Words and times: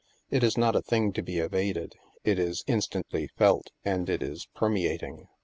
It 0.31 0.43
is 0.43 0.57
not 0.57 0.75
a 0.75 0.81
thing 0.81 1.13
to 1.13 1.21
be 1.21 1.37
evaded; 1.37 1.93
it 2.23 2.39
is 2.39 2.63
instantly 2.65 3.27
felt, 3.37 3.69
and 3.85 4.09
it 4.09 4.23
is 4.23 4.47
permeating. 4.55 5.27